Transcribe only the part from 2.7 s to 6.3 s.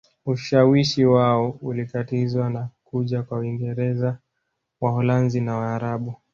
kuja kwa Waingereza Waholanzi na Waarabu